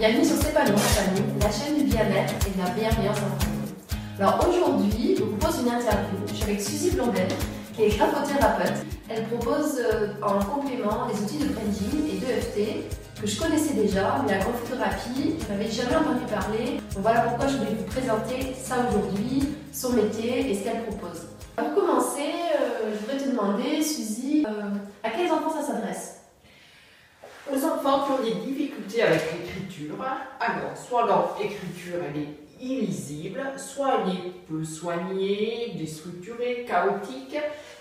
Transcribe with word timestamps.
Bienvenue 0.00 0.24
sur 0.24 0.36
C'est 0.36 0.54
pas 0.54 0.64
la 0.64 1.50
chaîne 1.50 1.76
du 1.76 1.84
bien-être 1.84 2.32
et 2.46 2.58
de 2.58 2.64
la 2.64 2.70
bienveillance 2.70 3.18
en 3.18 3.38
famille. 3.38 3.74
Alors 4.18 4.48
aujourd'hui, 4.48 5.14
je 5.14 5.22
vous 5.22 5.36
propose 5.36 5.60
une 5.60 5.68
interview. 5.68 6.16
Je 6.26 6.32
suis 6.32 6.44
avec 6.44 6.58
Suzy 6.62 6.90
Blondel, 6.92 7.28
qui 7.74 7.82
est 7.82 7.98
graphothérapeute. 7.98 8.86
Elle 9.10 9.24
propose 9.24 9.78
euh, 9.78 10.14
en 10.22 10.42
complément 10.42 11.06
des 11.06 11.20
outils 11.20 11.44
de 11.44 11.52
branding 11.52 12.14
et 12.14 12.18
d'EFT 12.18 13.20
que 13.20 13.26
je 13.26 13.38
connaissais 13.38 13.74
déjà, 13.74 14.24
mais 14.24 14.38
la 14.38 14.38
graphothérapie, 14.38 15.34
je 15.38 15.52
n'avais 15.52 15.70
jamais 15.70 15.96
entendu 15.96 16.24
parler. 16.32 16.80
Donc 16.94 17.02
voilà 17.02 17.20
pourquoi 17.20 17.48
je 17.48 17.58
voulais 17.58 17.76
vous 17.76 17.84
présenter 17.84 18.56
ça 18.56 18.76
aujourd'hui, 18.88 19.50
son 19.70 19.90
métier 19.90 20.50
et 20.50 20.54
ce 20.54 20.64
qu'elle 20.64 20.82
propose. 20.84 21.26
Pour 21.56 21.74
commencer, 21.74 22.32
euh, 22.58 22.94
je 22.94 23.00
voudrais 23.00 23.18
te 23.22 23.28
demander, 23.28 23.82
Suzy, 23.82 24.46
euh, 24.48 24.62
à 25.04 25.10
quels 25.10 25.30
enfants 25.30 25.52
ça 25.60 25.74
s'adresse? 25.74 26.19
Enfants 27.90 28.04
qui 28.04 28.12
ont 28.12 28.24
des 28.24 28.46
difficultés 28.46 29.02
avec 29.02 29.22
l'écriture. 29.32 29.96
Alors, 30.38 30.76
soit 30.76 31.06
leur 31.06 31.36
écriture 31.40 32.00
elle 32.08 32.22
est 32.22 32.64
illisible, 32.64 33.40
soit 33.56 34.00
elle 34.02 34.14
est 34.14 34.30
peu 34.48 34.64
soignée, 34.64 35.74
déstructurée, 35.76 36.64
chaotique. 36.68 37.36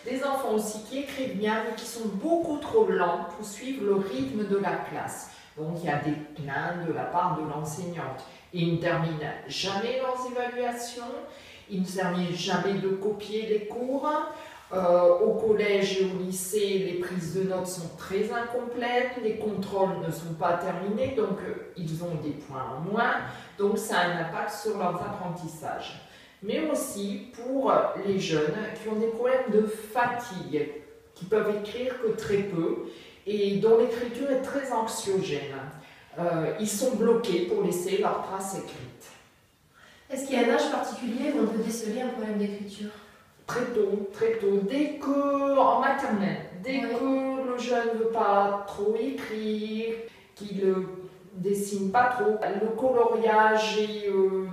Des 0.06 0.24
enfants 0.24 0.54
aussi 0.54 0.84
qui 0.90 1.00
écrivent 1.00 1.38
bien 1.38 1.64
mais 1.68 1.76
qui 1.76 1.86
sont 1.86 2.08
beaucoup 2.14 2.58
trop 2.58 2.88
lents 2.88 3.28
pour 3.36 3.46
suivre 3.46 3.86
le 3.86 3.96
rythme 3.96 4.48
de 4.48 4.58
la 4.58 4.76
classe. 4.90 5.32
Donc 5.58 5.78
il 5.84 5.90
y 5.90 5.92
a 5.92 5.98
des 5.98 6.16
plaintes 6.42 6.88
de 6.88 6.94
la 6.94 7.04
part 7.04 7.38
de 7.38 7.50
l'enseignante. 7.50 8.24
Ils 8.54 8.76
ne 8.76 8.78
terminent 8.78 9.20
jamais 9.48 10.00
leurs 10.00 10.26
évaluations, 10.32 11.04
ils 11.70 11.82
ne 11.82 11.86
terminent 11.86 12.36
jamais 12.36 12.76
de 12.76 12.90
copier 12.90 13.46
les 13.48 13.66
cours. 13.68 14.10
Euh, 14.72 15.16
au 15.18 15.34
collège 15.34 16.00
et 16.00 16.06
au 16.06 16.24
lycée, 16.24 16.78
les 16.86 17.00
prises 17.00 17.34
de 17.36 17.44
notes 17.50 17.66
sont 17.66 17.90
très 17.98 18.32
incomplètes, 18.32 19.14
les 19.24 19.38
contrôles 19.38 20.00
ne 20.06 20.12
sont 20.12 20.36
pas 20.40 20.54
terminés, 20.54 21.16
donc 21.16 21.40
euh, 21.42 21.72
ils 21.76 22.04
ont 22.04 22.16
des 22.24 22.32
points 22.32 22.66
en 22.78 22.82
moins, 22.82 23.16
donc 23.58 23.80
ça 23.80 23.98
a 23.98 24.06
un 24.06 24.20
impact 24.28 24.52
sur 24.52 24.78
leurs 24.78 25.02
apprentissages. 25.02 26.00
Mais 26.44 26.70
aussi 26.70 27.32
pour 27.34 27.74
les 28.06 28.20
jeunes 28.20 28.54
qui 28.82 28.90
ont 28.90 28.96
des 28.96 29.08
problèmes 29.08 29.50
de 29.52 29.64
fatigue, 29.64 30.70
qui 31.16 31.26
peuvent 31.26 31.54
écrire 31.64 32.00
que 32.02 32.10
très 32.10 32.44
peu 32.44 32.86
et 33.26 33.58
dont 33.58 33.78
l'écriture 33.78 34.30
est 34.32 34.42
très 34.42 34.72
anxiogène. 34.72 35.56
Euh, 36.18 36.54
ils 36.60 36.70
sont 36.70 36.96
bloqués 36.96 37.42
pour 37.42 37.64
laisser 37.64 37.98
leur 37.98 38.24
trace 38.24 38.56
écrite. 38.56 39.10
Est-ce 40.10 40.26
qu'il 40.26 40.40
y 40.40 40.44
a 40.44 40.48
un 40.48 40.56
âge 40.56 40.72
particulier 40.72 41.32
où 41.36 41.44
on 41.44 41.48
peut 41.48 41.64
déceler 41.64 42.02
un 42.02 42.10
problème 42.10 42.38
d'écriture? 42.38 42.90
Très 43.50 43.66
tôt, 43.74 44.08
très 44.14 44.34
tôt, 44.34 44.60
dès 44.70 45.00
que, 45.00 45.58
en 45.58 45.80
maternelle, 45.80 46.38
dès 46.64 46.82
que 46.82 47.52
le 47.52 47.58
jeune 47.58 47.96
ne 47.96 48.04
veut 48.04 48.12
pas 48.12 48.64
trop 48.68 48.96
écrire, 48.96 49.96
qu'il 50.36 50.68
ne 50.68 50.76
dessine 51.34 51.92
pas 51.92 52.10
trop, 52.16 52.38
le 52.62 52.68
coloriage 52.78 53.80
est, 53.80 54.08
euh, 54.08 54.46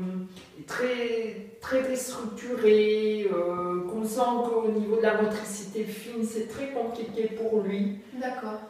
très, 0.67 1.59
très 1.61 1.83
déstructuré, 1.83 3.29
euh, 3.31 3.87
qu'on 3.87 4.05
sent 4.05 4.37
qu'au 4.45 4.69
niveau 4.69 4.97
de 4.97 5.03
la 5.03 5.21
motricité 5.21 5.85
fine, 5.85 6.25
c'est 6.25 6.49
très 6.49 6.71
compliqué 6.71 7.25
pour 7.37 7.61
lui. 7.61 7.99
D'accord. 8.15 8.61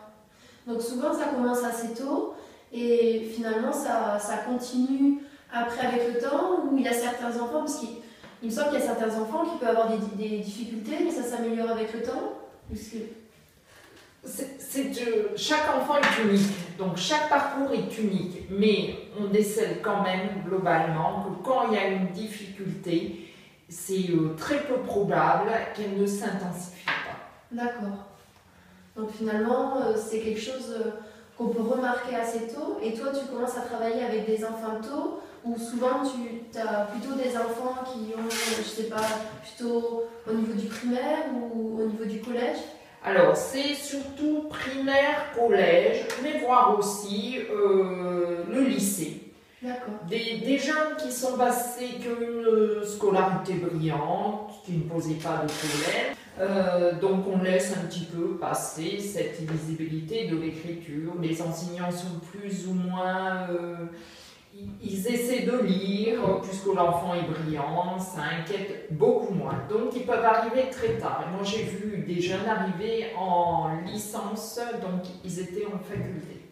Donc 0.67 0.83
souvent 0.83 1.13
ça 1.13 1.27
commence 1.27 1.63
assez 1.63 1.95
tôt 1.95 2.35
et 2.73 3.31
finalement 3.33 3.73
ça, 3.73 4.19
ça 4.19 4.39
continue 4.39 5.21
après 5.53 5.87
avec 5.87 6.15
le 6.15 6.21
temps 6.21 6.65
où 6.65 6.77
il 6.77 6.83
y 6.83 6.89
a 6.89 6.93
certains 6.93 7.41
enfants, 7.41 7.61
parce 7.61 7.79
il 8.43 8.49
me 8.49 8.55
semble 8.55 8.71
qu'il 8.71 8.81
y 8.81 8.83
a 8.83 8.87
certains 8.87 9.19
enfants 9.21 9.45
qui 9.45 9.59
peuvent 9.59 9.71
avoir 9.71 9.89
des, 9.89 10.39
difficultés, 10.39 10.99
mais 11.05 11.11
ça 11.11 11.23
s'améliore 11.23 11.71
avec 11.71 11.93
le 11.93 12.03
temps. 12.03 12.35
C'est, 12.75 13.07
chaque 15.37 15.69
enfant 15.75 15.95
est 15.99 16.23
unique, 16.25 16.77
donc 16.79 16.97
chaque 16.97 17.29
parcours 17.29 17.71
est 17.73 17.97
unique, 17.99 18.49
mais 18.51 18.97
on 19.19 19.27
décèle 19.27 19.81
quand 19.83 20.03
même 20.03 20.43
globalement 20.45 21.25
que 21.25 21.45
quand 21.45 21.69
il 21.69 21.75
y 21.75 21.79
a 21.79 21.89
une 21.89 22.09
difficulté, 22.09 23.33
c'est 23.69 24.11
euh, 24.11 24.35
très 24.37 24.63
peu 24.65 24.81
probable 24.81 25.51
qu'elle 25.75 25.97
ne 25.97 26.07
s'intensifie 26.07 26.85
pas. 26.87 27.53
D'accord. 27.53 28.05
Donc 28.97 29.11
finalement, 29.13 29.77
euh, 29.79 29.95
c'est 29.97 30.21
quelque 30.21 30.41
chose 30.41 30.75
euh, 30.79 30.91
qu'on 31.39 31.49
peut 31.49 31.63
remarquer 31.63 32.17
assez 32.17 32.49
tôt, 32.49 32.79
et 32.83 32.95
toi 32.95 33.09
tu 33.13 33.27
commences 33.27 33.57
à 33.57 33.61
travailler 33.61 34.03
avec 34.05 34.27
des 34.27 34.45
enfants 34.45 34.81
tôt, 34.83 35.21
ou 35.47 35.59
souvent 35.59 36.03
tu 36.05 36.59
as 36.59 36.85
plutôt 36.87 37.15
des 37.15 37.37
enfants 37.37 37.85
qui 37.85 38.13
ont, 38.15 38.29
je 38.29 38.63
sais 38.63 38.89
pas, 38.89 39.07
plutôt 39.43 40.05
au 40.29 40.33
niveau 40.33 40.53
du 40.55 40.67
primaire 40.67 41.27
ou 41.35 41.81
au 41.81 41.87
niveau 41.87 42.05
du 42.05 42.21
collège? 42.21 42.59
Alors, 43.05 43.37
c'est 43.37 43.75
surtout 43.75 44.49
primaire, 44.49 45.33
collège, 45.37 46.07
mais 46.23 46.41
voire 46.41 46.77
aussi 46.77 47.39
euh, 47.51 48.43
le 48.51 48.63
lycée. 48.63 49.23
Des, 50.09 50.39
des, 50.45 50.59
jeunes 50.59 50.97
qui 50.99 51.11
sont 51.11 51.37
passés 51.37 51.99
qu'une 52.01 52.85
scolarité 52.85 53.55
brillante, 53.55 54.51
qui 54.65 54.73
ne 54.73 54.83
posaient 54.83 55.15
pas 55.15 55.43
de 55.43 55.51
problème. 55.51 56.15
Euh, 56.39 56.93
donc 57.01 57.25
on 57.27 57.43
laisse 57.43 57.73
un 57.77 57.87
petit 57.87 58.05
peu 58.05 58.37
passer 58.37 58.99
cette 59.01 59.41
illisibilité 59.41 60.29
de 60.29 60.37
l'écriture. 60.37 61.13
Les 61.21 61.41
enseignants 61.41 61.91
sont 61.91 62.21
plus 62.33 62.67
ou 62.67 62.75
moins... 62.75 63.49
Euh, 63.51 63.87
ils 64.83 65.07
essaient 65.07 65.43
de 65.43 65.59
lire, 65.59 66.41
puisque 66.43 66.67
l'enfant 66.67 67.15
est 67.15 67.29
brillant, 67.29 67.99
ça 67.99 68.21
inquiète 68.39 68.89
beaucoup 68.91 69.35
moins. 69.35 69.55
Donc 69.69 69.95
ils 69.95 70.05
peuvent 70.05 70.25
arriver 70.25 70.71
très 70.71 70.97
tard. 70.99 71.25
Moi 71.33 71.43
j'ai 71.45 71.63
vu 71.63 71.99
des 72.07 72.21
jeunes 72.21 72.47
arriver 72.47 73.09
en 73.19 73.69
licence, 73.85 74.61
donc 74.81 75.03
ils 75.25 75.41
étaient 75.41 75.67
en 75.67 75.79
faculté. 75.79 76.43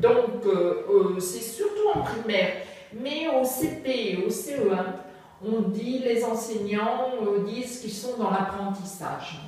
Donc 0.00 0.46
euh, 0.46 0.84
euh, 0.90 1.20
c'est 1.20 1.42
surtout 1.42 1.88
en 1.94 2.02
primaire, 2.02 2.52
mais 2.92 3.26
au 3.28 3.44
CP 3.44 3.90
et 3.90 4.16
au 4.24 4.28
CE1, 4.28 4.84
on 5.44 5.60
dit, 5.62 6.00
les 6.00 6.24
enseignants 6.24 7.10
euh, 7.22 7.44
disent 7.44 7.80
qu'ils 7.80 7.92
sont 7.92 8.16
dans 8.16 8.30
l'apprentissage, 8.30 9.40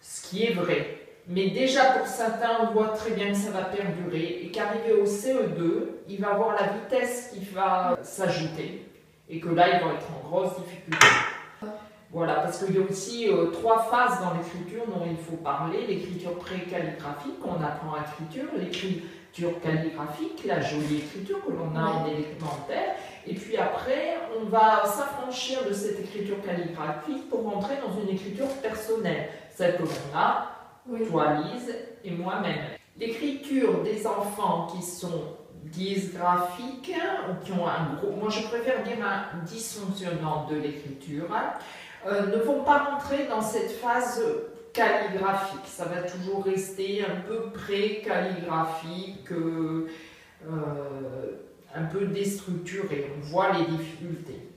ce 0.00 0.28
qui 0.28 0.44
est 0.44 0.52
vrai. 0.52 0.97
Mais 1.30 1.50
déjà 1.50 1.90
pour 1.92 2.06
certains, 2.06 2.56
on 2.62 2.72
voit 2.72 2.88
très 2.88 3.10
bien 3.10 3.28
que 3.28 3.36
ça 3.36 3.50
va 3.50 3.64
perdurer 3.64 4.40
et 4.42 4.50
qu'arrivé 4.50 4.94
au 4.94 5.04
CE2, 5.04 5.88
il 6.08 6.20
va 6.22 6.30
avoir 6.30 6.54
la 6.54 6.68
vitesse 6.68 7.34
qui 7.34 7.44
va 7.54 7.98
s'ajouter 8.02 8.86
et 9.28 9.38
que 9.38 9.50
là, 9.50 9.76
ils 9.76 9.84
vont 9.84 9.92
être 9.92 10.06
en 10.10 10.26
grosse 10.26 10.56
difficulté. 10.58 11.06
Voilà, 12.10 12.36
parce 12.36 12.64
qu'il 12.64 12.74
y 12.74 12.78
a 12.78 12.80
aussi 12.80 13.28
euh, 13.28 13.50
trois 13.50 13.82
phases 13.82 14.22
dans 14.22 14.32
l'écriture 14.32 14.86
dont 14.86 15.04
il 15.06 15.18
faut 15.18 15.36
parler. 15.36 15.86
L'écriture 15.86 16.38
pré-calligraphique, 16.38 17.36
on 17.44 17.62
apprend 17.62 17.92
à 17.92 18.00
l'écriture, 18.00 18.50
l'écriture 18.56 19.60
calligraphique, 19.62 20.42
la 20.46 20.62
jolie 20.62 20.96
écriture 20.96 21.44
que 21.44 21.52
l'on 21.52 21.78
a 21.78 21.84
en 21.84 22.06
élémentaire, 22.06 22.94
et 23.26 23.34
puis 23.34 23.58
après, 23.58 24.16
on 24.40 24.46
va 24.46 24.86
s'affranchir 24.86 25.58
de 25.68 25.74
cette 25.74 26.00
écriture 26.00 26.36
calligraphique 26.42 27.28
pour 27.28 27.42
rentrer 27.44 27.74
dans 27.86 28.00
une 28.00 28.08
écriture 28.08 28.48
personnelle, 28.62 29.28
celle 29.54 29.76
que 29.76 29.82
l'on 29.82 30.18
a 30.18 30.57
toi 31.08 31.34
Lise 31.34 31.74
et 32.04 32.10
moi-même. 32.10 32.58
L'écriture 32.98 33.82
des 33.82 34.06
enfants 34.06 34.66
qui 34.72 34.82
sont 34.82 35.36
dysgraphiques 35.64 36.94
ou 37.28 37.44
qui 37.44 37.52
ont 37.52 37.66
un 37.66 37.94
gros, 37.94 38.12
moi 38.12 38.30
je 38.30 38.46
préfère 38.46 38.82
dire 38.82 39.04
un 39.04 39.44
dysfonctionnement 39.44 40.46
de 40.50 40.56
l'écriture, 40.56 41.26
euh, 42.06 42.26
ne 42.26 42.36
vont 42.42 42.62
pas 42.64 42.78
rentrer 42.78 43.26
dans 43.26 43.42
cette 43.42 43.72
phase 43.72 44.22
calligraphique. 44.72 45.66
Ça 45.66 45.84
va 45.84 46.02
toujours 46.02 46.44
rester 46.44 47.04
un 47.04 47.20
peu 47.20 47.50
pré-calligraphique, 47.50 49.32
euh, 49.32 49.88
un 51.74 51.84
peu 51.84 52.06
déstructuré. 52.06 53.12
On 53.16 53.20
voit 53.26 53.52
les 53.52 53.64
difficultés. 53.64 54.47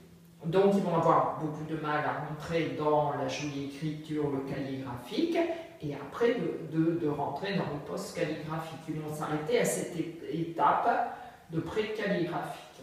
Donc 0.44 0.74
ils 0.74 0.82
vont 0.82 0.96
avoir 0.96 1.38
beaucoup 1.40 1.64
de 1.64 1.76
mal 1.76 2.04
à 2.04 2.26
rentrer 2.26 2.74
dans 2.76 3.12
la 3.12 3.28
jolie 3.28 3.66
écriture, 3.66 4.28
le 4.30 4.40
calligraphique 4.40 5.38
et 5.80 5.94
après 5.94 6.34
de, 6.72 6.98
de, 7.00 7.08
rentrer 7.08 7.54
dans 7.56 7.64
le 7.64 7.78
post-calligraphique. 7.86 8.80
Ils 8.88 9.00
vont 9.00 9.14
s'arrêter 9.14 9.58
à 9.60 9.64
cette 9.64 9.96
étape 10.32 11.16
de 11.50 11.60
pré-calligraphique. 11.60 12.82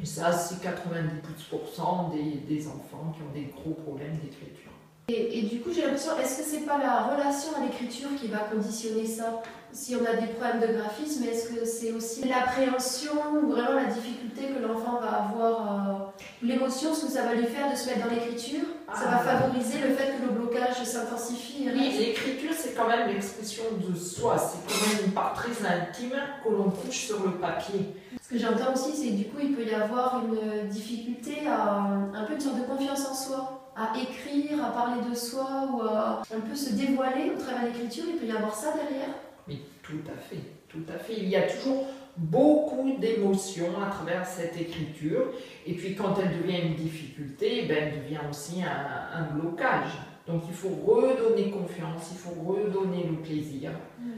Et 0.00 0.06
ça, 0.06 0.32
c'est 0.32 0.62
90% 0.66 2.12
des, 2.12 2.38
des, 2.46 2.68
enfants 2.68 3.12
qui 3.14 3.22
ont 3.22 3.32
des 3.34 3.52
gros 3.52 3.74
problèmes 3.74 4.16
d'écriture. 4.18 4.70
Et, 5.10 5.38
et, 5.38 5.42
du 5.42 5.60
coup, 5.60 5.70
j'ai 5.74 5.80
l'impression, 5.80 6.12
est-ce 6.22 6.36
que 6.36 6.44
c'est 6.44 6.66
pas 6.66 6.76
la 6.76 7.04
relation 7.04 7.48
à 7.56 7.64
l'écriture 7.64 8.10
qui 8.20 8.28
va 8.28 8.40
conditionner 8.40 9.06
ça 9.06 9.42
Si 9.72 9.96
on 9.96 10.04
a 10.04 10.12
des 10.12 10.26
problèmes 10.34 10.60
de 10.60 10.78
graphisme, 10.78 11.24
est-ce 11.24 11.48
que 11.48 11.64
c'est 11.64 11.92
aussi 11.92 12.28
l'appréhension 12.28 13.14
ou 13.42 13.48
vraiment 13.48 13.80
la 13.80 13.86
difficulté 13.86 14.48
que 14.48 14.62
l'enfant 14.62 15.00
va 15.00 15.30
avoir, 15.30 16.12
euh, 16.12 16.22
l'émotion, 16.42 16.94
ce 16.94 17.06
que 17.06 17.12
ça 17.12 17.22
va 17.22 17.32
lui 17.32 17.46
faire 17.46 17.70
de 17.70 17.76
se 17.76 17.88
mettre 17.88 18.06
dans 18.06 18.14
l'écriture? 18.14 18.66
Ça 18.94 19.06
va 19.06 19.22
ah. 19.22 19.38
favoriser 19.38 19.78
le 19.78 19.94
fait 19.94 20.12
que 20.18 20.26
le 20.26 20.32
blocage 20.32 20.84
s'intensifie 20.84 21.70
Oui, 21.72 21.90
l'écriture, 21.98 22.52
c'est 22.54 22.74
quand 22.74 22.88
même 22.88 23.08
l'expression 23.08 23.64
de 23.80 23.96
soi, 23.96 24.36
c'est 24.36 24.58
quand 24.68 24.92
même 24.92 25.06
une 25.06 25.12
part 25.12 25.32
très 25.32 25.66
intime 25.66 26.20
que 26.44 26.50
l'on 26.50 26.68
couche 26.68 27.06
sur 27.06 27.24
le 27.24 27.32
papier. 27.32 27.94
Ce 28.22 28.28
que 28.28 28.38
j'entends 28.38 28.74
aussi, 28.74 28.94
c'est 28.94 29.08
que 29.08 29.14
du 29.14 29.24
coup, 29.24 29.38
il 29.42 29.54
peut 29.54 29.64
y 29.64 29.74
avoir 29.74 30.22
une 30.22 30.68
difficulté 30.68 31.48
à 31.48 31.78
un 32.12 32.24
peu 32.26 32.34
une 32.34 32.40
sorte 32.40 32.58
de 32.58 32.64
confiance 32.64 33.08
en 33.08 33.14
soi 33.14 33.67
à 33.78 33.92
écrire, 33.96 34.64
à 34.64 34.70
parler 34.70 35.08
de 35.08 35.14
soi 35.14 35.68
ou 35.72 35.82
à 35.82 36.22
un 36.34 36.40
peu 36.40 36.54
se 36.54 36.74
dévoiler 36.74 37.30
au 37.30 37.38
travers 37.38 37.62
de 37.62 37.66
l'écriture, 37.68 38.04
il 38.08 38.16
peut 38.16 38.26
y 38.26 38.32
avoir 38.32 38.52
ça 38.52 38.72
derrière 38.72 39.14
Oui, 39.46 39.62
tout 39.82 40.02
à 40.12 40.18
fait, 40.18 40.42
tout 40.68 40.82
à 40.92 40.98
fait. 40.98 41.14
Il 41.18 41.28
y 41.28 41.36
a 41.36 41.42
toujours 41.42 41.86
beaucoup 42.16 42.96
d'émotions 42.98 43.80
à 43.80 43.88
travers 43.88 44.26
cette 44.26 44.60
écriture. 44.60 45.32
Et 45.64 45.74
puis 45.74 45.94
quand 45.94 46.16
elle 46.18 46.42
devient 46.42 46.60
une 46.66 46.74
difficulté, 46.74 47.66
ben, 47.66 47.76
elle 47.76 48.02
devient 48.02 48.20
aussi 48.28 48.62
un, 48.62 49.22
blocage. 49.34 49.92
Donc 50.26 50.42
il 50.48 50.54
faut 50.54 50.70
redonner 50.84 51.50
confiance, 51.50 52.10
il 52.10 52.18
faut 52.18 52.42
redonner 52.42 53.04
le 53.04 53.16
plaisir 53.18 53.70
mm. 54.00 54.10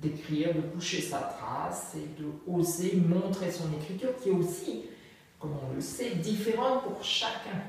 d'écrire, 0.00 0.54
de 0.54 0.62
coucher 0.62 1.02
sa 1.02 1.18
trace 1.18 1.94
et 1.96 2.20
de 2.20 2.28
oser 2.46 2.96
montrer 2.96 3.50
son 3.50 3.70
écriture 3.74 4.16
qui 4.22 4.30
est 4.30 4.32
aussi, 4.32 4.86
comme 5.38 5.52
on 5.70 5.74
le 5.74 5.82
sait, 5.82 6.14
différente 6.14 6.84
pour 6.84 7.04
chacun. 7.04 7.60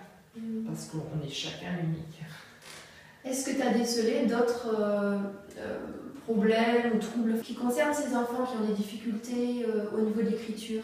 Parce 0.65 0.87
qu'on 0.87 1.25
est 1.25 1.29
chacun 1.29 1.77
unique. 1.83 2.23
Est-ce 3.23 3.45
que 3.45 3.55
tu 3.55 3.61
as 3.61 3.71
décelé 3.71 4.25
d'autres 4.25 4.75
euh, 4.79 5.17
euh, 5.57 5.79
problèmes 6.25 6.93
ou 6.95 6.97
troubles 6.97 7.39
qui 7.41 7.53
concernent 7.53 7.93
ces 7.93 8.15
enfants 8.15 8.45
qui 8.45 8.57
ont 8.57 8.67
des 8.67 8.73
difficultés 8.73 9.65
euh, 9.67 9.85
au 9.95 10.01
niveau 10.01 10.21
de 10.21 10.29
l'écriture? 10.29 10.83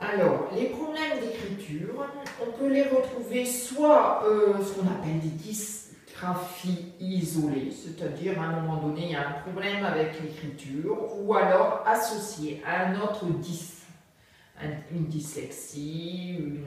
Alors, 0.00 0.50
les 0.54 0.66
problèmes 0.66 1.20
d'écriture, 1.20 2.06
on 2.42 2.58
peut 2.58 2.68
les 2.68 2.84
retrouver 2.84 3.44
soit 3.44 4.24
ce 4.24 4.72
qu'on 4.72 4.86
appelle 4.86 5.20
des 5.20 5.28
dysgraphies 5.28 6.86
isolées, 6.98 7.70
c'est-à-dire 7.70 8.40
à 8.40 8.46
un 8.46 8.60
moment 8.62 8.80
donné, 8.80 9.02
il 9.04 9.12
y 9.12 9.14
a 9.14 9.28
un 9.28 9.32
problème 9.42 9.84
avec 9.84 10.22
l'écriture, 10.22 10.96
ou 11.18 11.34
alors 11.34 11.84
associé 11.86 12.62
à 12.66 12.86
un 12.86 13.00
autre 13.02 13.26
dys, 13.26 13.79
une 14.92 15.06
dyslexie, 15.06 16.36
une 16.38 16.64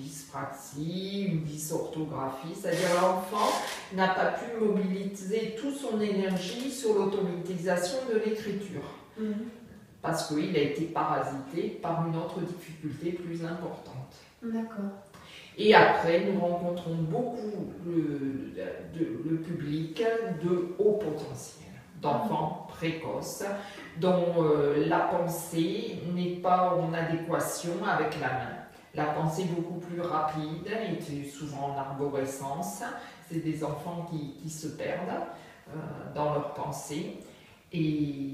dyspraxie, 0.00 1.26
une 1.28 1.42
dysorthographie, 1.42 2.54
c'est-à-dire 2.54 3.00
l'enfant 3.00 3.52
n'a 3.94 4.08
pas 4.08 4.32
pu 4.32 4.64
mobiliser 4.64 5.56
toute 5.60 5.76
son 5.76 6.00
énergie 6.00 6.70
sur 6.70 6.94
l'automatisation 6.94 7.98
de 8.12 8.18
l'écriture. 8.18 8.82
Mhm. 9.18 9.34
Parce 10.02 10.28
qu'il 10.28 10.56
a 10.56 10.60
été 10.60 10.84
parasité 10.84 11.78
par 11.82 12.06
une 12.06 12.16
autre 12.16 12.40
difficulté 12.40 13.12
plus 13.12 13.44
importante. 13.44 14.14
D'accord. 14.42 14.92
Et 15.58 15.74
après, 15.74 16.24
nous 16.26 16.38
rencontrons 16.38 16.94
beaucoup 16.94 17.72
le, 17.86 19.36
public 19.38 20.02
de 20.42 20.74
haut 20.78 20.92
potentiel, 20.92 21.65
d'enfants 22.00 22.66
précoces, 22.68 23.44
dont 23.98 24.34
euh, 24.38 24.86
la 24.86 25.00
pensée 25.00 25.98
n'est 26.14 26.36
pas 26.36 26.74
en 26.74 26.92
adéquation 26.92 27.72
avec 27.86 28.20
la 28.20 28.28
main. 28.28 28.56
La 28.94 29.06
pensée 29.06 29.44
beaucoup 29.44 29.78
plus 29.78 30.00
rapide 30.00 30.66
et 30.66 31.28
souvent 31.28 31.74
en 31.74 31.78
arborescence. 31.78 32.82
C'est 33.28 33.44
des 33.44 33.64
enfants 33.64 34.06
qui, 34.10 34.48
se 34.48 34.68
perdent 34.68 35.22
euh, 35.68 35.74
dans 36.14 36.32
leur 36.32 36.54
pensée. 36.54 37.18
Et 37.72 38.30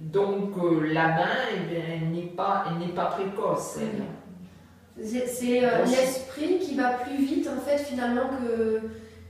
donc 0.00 0.56
euh, 0.56 0.92
la 0.92 1.08
main, 1.08 1.36
eh 1.52 2.04
n'est 2.06 2.22
pas, 2.22 2.64
pas 2.94 3.06
précoce. 3.06 3.78
C'est 5.00 5.60
l'esprit 5.86 6.58
qui 6.60 6.74
va 6.76 6.90
plus 6.94 7.16
vite 7.16 7.48
en 7.48 7.60
fait 7.60 7.78
finalement 7.78 8.28
que, 8.28 8.80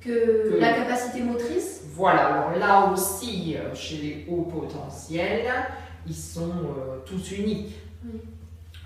que, 0.05 0.59
la 0.59 0.75
capacité 0.75 1.23
motrice 1.23 1.83
Voilà, 1.93 2.27
alors 2.27 2.59
là 2.59 2.93
aussi, 2.93 3.56
chez 3.75 3.97
les 3.97 4.27
hauts 4.29 4.43
potentiels, 4.43 5.51
ils 6.06 6.15
sont 6.15 6.53
tous 7.06 7.33
uniques. 7.33 7.75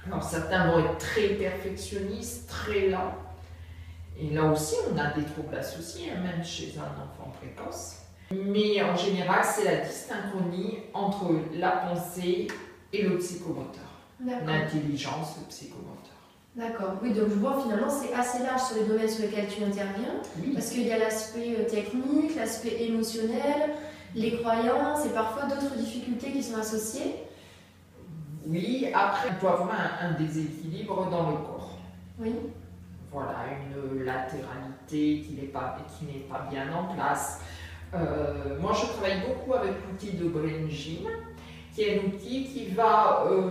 Alors 0.06 0.22
certains 0.22 0.70
vont 0.70 0.78
être 0.78 0.98
très 0.98 1.28
perfectionnistes, 1.28 2.48
très 2.48 2.88
lents. 2.88 3.14
Et 4.20 4.30
là 4.30 4.44
aussi, 4.44 4.74
on 4.92 4.98
a 4.98 5.12
des 5.12 5.24
troubles 5.24 5.54
associés, 5.54 6.10
hein, 6.10 6.20
même 6.20 6.44
chez 6.44 6.74
un 6.78 7.02
enfant 7.02 7.30
précoce. 7.40 7.98
Mais 8.30 8.82
en 8.82 8.96
général, 8.96 9.44
c'est 9.44 9.64
la 9.64 9.76
dysynchronie 9.76 10.78
entre 10.92 11.30
la 11.54 11.70
pensée 11.70 12.48
et 12.92 13.02
le 13.02 13.18
psychomoteur. 13.18 13.84
L'intelligence, 14.24 15.36
le 15.40 15.46
psychomoteur. 15.48 16.17
D'accord. 16.56 16.94
Oui, 17.02 17.12
donc 17.12 17.28
je 17.28 17.34
vois 17.34 17.60
finalement 17.62 17.88
c'est 17.88 18.12
assez 18.12 18.42
large 18.42 18.62
sur 18.62 18.76
les 18.76 18.84
domaines 18.84 19.08
sur 19.08 19.22
lesquels 19.24 19.46
tu 19.48 19.62
interviens. 19.62 20.20
Parce 20.54 20.70
qu'il 20.70 20.86
y 20.86 20.92
a 20.92 20.98
l'aspect 20.98 21.56
euh, 21.58 21.68
technique, 21.68 22.34
l'aspect 22.36 22.82
émotionnel, 22.82 23.74
les 24.14 24.38
croyances 24.38 25.06
et 25.06 25.10
parfois 25.10 25.44
d'autres 25.44 25.76
difficultés 25.76 26.32
qui 26.32 26.42
sont 26.42 26.58
associées. 26.58 27.14
Oui, 28.46 28.88
après, 28.94 29.28
il 29.30 29.36
peut 29.36 29.48
avoir 29.48 29.70
un, 30.00 30.12
déséquilibre 30.12 31.10
dans 31.10 31.30
le 31.30 31.36
corps. 31.36 31.78
Oui. 32.18 32.34
Voilà, 33.12 33.44
une 33.94 34.04
latéralité 34.04 35.20
qui 35.20 35.34
n'est 35.38 35.48
pas, 35.48 35.76
pas 36.30 36.48
bien 36.50 36.66
en 36.72 36.94
place. 36.94 37.40
Euh, 37.94 38.58
moi, 38.60 38.72
je 38.72 38.86
travaille 38.86 39.22
beaucoup 39.26 39.54
avec 39.54 39.72
l'outil 39.88 40.16
de 40.16 40.28
Brain 40.28 40.68
Gym, 40.68 41.08
qui 41.78 41.84
est 41.84 42.00
un 42.00 42.08
outil 42.08 42.44
qui 42.44 42.66
va 42.74 43.24
euh, 43.30 43.50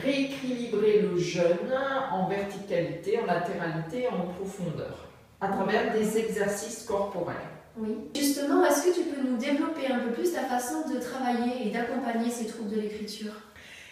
rééquilibrer 0.00 1.00
le 1.00 1.18
jeune 1.18 1.74
en 2.12 2.28
verticalité, 2.28 3.18
en 3.18 3.26
latéralité, 3.26 4.06
en 4.06 4.28
profondeur, 4.28 5.08
à 5.40 5.48
travers 5.48 5.92
des 5.92 6.16
exercices 6.16 6.84
corporels. 6.84 7.34
Oui. 7.76 7.96
Justement, 8.14 8.64
est-ce 8.64 8.86
que 8.86 8.94
tu 8.94 9.00
peux 9.06 9.28
nous 9.28 9.36
développer 9.36 9.88
un 9.88 9.98
peu 9.98 10.12
plus 10.12 10.32
ta 10.32 10.42
façon 10.42 10.88
de 10.88 11.00
travailler 11.00 11.66
et 11.66 11.70
d'accompagner 11.70 12.30
ces 12.30 12.46
troubles 12.46 12.70
de 12.70 12.80
l'écriture? 12.80 13.32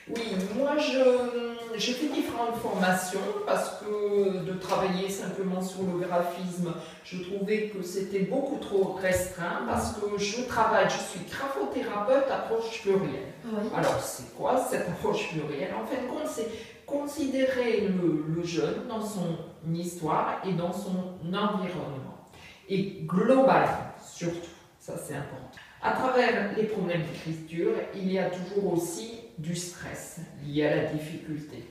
Oui, 0.08 0.22
moi 0.56 0.76
je, 0.78 1.78
je, 1.78 1.92
fais 1.92 2.08
différentes 2.08 2.56
formations 2.56 3.20
parce 3.46 3.80
que 3.80 4.38
de 4.38 4.52
travailler 4.54 5.08
simplement 5.08 5.62
sur 5.62 5.82
le 5.82 6.04
graphisme, 6.04 6.74
je 7.04 7.22
trouvais 7.22 7.68
que 7.68 7.82
c'était 7.82 8.20
beaucoup 8.20 8.58
trop 8.58 8.94
restreint 9.00 9.62
parce 9.66 9.92
que 9.92 10.18
je 10.18 10.42
travaille, 10.42 10.86
je 10.86 10.98
suis 10.98 11.20
graphothérapeute 11.30 12.28
approche 12.30 12.82
plurielle. 12.82 13.32
Alors 13.76 14.00
c'est 14.00 14.34
quoi 14.36 14.56
cette 14.68 14.88
approche 14.88 15.28
plurielle? 15.30 15.72
En 15.80 15.86
fait, 15.86 16.00
c'est 16.26 16.48
considérer 16.84 17.82
le, 17.82 18.24
le 18.34 18.44
jeune 18.44 18.88
dans 18.88 19.04
son 19.04 19.36
histoire 19.72 20.42
et 20.44 20.52
dans 20.52 20.72
son 20.72 21.14
environnement. 21.28 22.28
Et 22.68 23.02
globalement, 23.02 23.92
surtout, 24.04 24.50
ça 24.80 24.94
c'est 24.96 25.14
important. 25.14 25.60
À 25.80 25.92
travers 25.92 26.56
les 26.56 26.64
problèmes 26.64 27.02
d'écriture, 27.02 27.72
il 27.94 28.12
y 28.12 28.18
a 28.18 28.30
toujours 28.30 28.72
aussi 28.74 29.21
du 29.38 29.56
stress 29.56 30.18
lié 30.46 30.66
à 30.66 30.76
la 30.76 30.84
difficulté. 30.84 31.64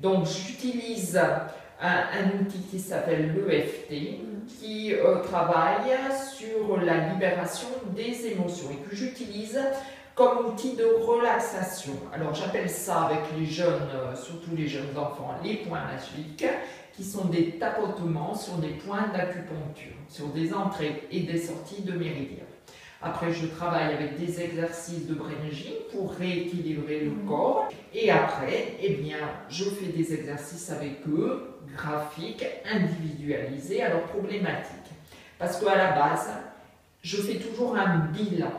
Donc 0.00 0.26
j'utilise 0.26 1.20
un, 1.80 2.40
outil 2.40 2.60
qui 2.70 2.78
s'appelle 2.78 3.34
l'EFT 3.34 4.20
qui 4.58 4.94
euh, 4.94 5.22
travaille 5.22 5.96
sur 6.36 6.78
la 6.78 7.08
libération 7.08 7.68
des 7.94 8.26
émotions 8.26 8.70
et 8.70 8.88
que 8.88 8.94
j'utilise 8.94 9.58
comme 10.14 10.46
outil 10.46 10.76
de 10.76 10.84
relaxation. 10.84 11.94
Alors 12.12 12.34
j'appelle 12.34 12.70
ça 12.70 13.02
avec 13.04 13.20
les 13.38 13.46
jeunes, 13.46 13.88
euh, 13.94 14.14
surtout 14.14 14.54
les 14.56 14.68
jeunes 14.68 14.96
enfants, 14.96 15.34
les 15.42 15.56
points 15.56 15.82
magiques, 15.84 16.46
qui 16.96 17.04
sont 17.04 17.24
des 17.24 17.58
tapotements 17.58 18.34
sur 18.34 18.54
des 18.54 18.68
points 18.68 19.08
d'acupuncture, 19.08 19.94
sur 20.08 20.28
des 20.28 20.54
entrées 20.54 21.08
et 21.10 21.20
des 21.20 21.38
sorties 21.38 21.82
de 21.82 21.92
méridiens. 21.92 22.44
Après, 23.06 23.30
je 23.30 23.46
travaille 23.46 23.92
avec 23.92 24.16
des 24.18 24.40
exercices 24.40 25.06
de 25.06 25.14
brain 25.14 25.28
pour 25.92 26.14
rééquilibrer 26.14 27.00
le 27.00 27.10
corps. 27.28 27.68
Et 27.92 28.10
après, 28.10 28.76
eh 28.82 28.94
bien, 28.94 29.18
je 29.50 29.64
fais 29.64 29.92
des 29.92 30.14
exercices 30.14 30.70
avec 30.70 31.06
eux, 31.06 31.50
graphiques, 31.76 32.46
individualisés, 32.64 33.82
alors 33.82 34.04
problématiques. 34.04 34.90
Parce 35.38 35.60
qu'à 35.60 35.76
la 35.76 35.92
base, 35.92 36.30
je 37.02 37.18
fais 37.18 37.36
toujours 37.36 37.76
un 37.76 38.06
bilan. 38.06 38.52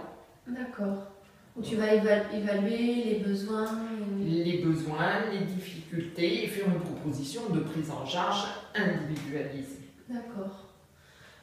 D'accord. 0.47 1.07
Où 1.55 1.63
tu 1.63 1.77
vas 1.77 1.93
évaluer 1.93 3.03
les 3.03 3.23
besoins. 3.25 3.79
Les 4.23 4.59
besoins, 4.59 5.21
les 5.31 5.45
difficultés 5.45 6.43
et 6.43 6.47
faire 6.47 6.67
une 6.67 6.81
proposition 6.81 7.49
de 7.49 7.61
prise 7.61 7.89
en 7.89 8.05
charge 8.05 8.45
individualisée. 8.75 9.89
D'accord. 10.07 10.74